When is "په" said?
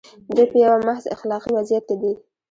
0.51-0.57